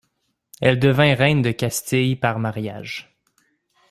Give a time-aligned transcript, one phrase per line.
[0.61, 3.15] Elle devint reine de Castille par mariage.